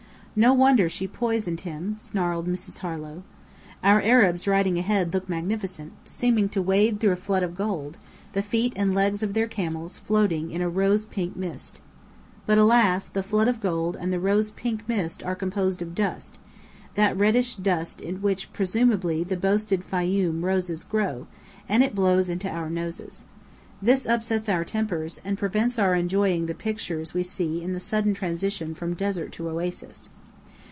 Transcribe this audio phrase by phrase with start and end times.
[0.33, 2.77] "No wonder she poisoned him!" snarled Mrs.
[2.77, 3.23] Harlow.
[3.83, 7.97] Our Arabs riding ahead look magnificent, seeming to wade through a flood of gold,
[8.31, 11.81] the feet and legs of their camels floating in a rose pink mist.
[12.45, 16.37] But alas, the flood of gold and the rose pink mist are composed of dust
[16.95, 21.27] that reddish dust in which presumably the boasted Fayoum roses grow;
[21.67, 23.25] and it blows into our noses.
[23.81, 28.13] This upsets our tempers, and prevents our enjoying the pictures we see in the sudden
[28.13, 30.09] transition from desert to oasis.